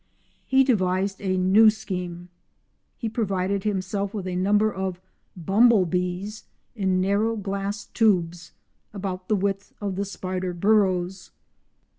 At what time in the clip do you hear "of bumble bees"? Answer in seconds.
4.73-6.45